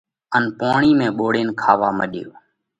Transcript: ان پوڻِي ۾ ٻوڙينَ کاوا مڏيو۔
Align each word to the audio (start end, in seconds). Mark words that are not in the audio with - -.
ان 0.35 0.43
پوڻِي 0.59 0.91
۾ 1.05 1.07
ٻوڙينَ 1.17 1.47
کاوا 1.61 1.89
مڏيو۔ 1.97 2.29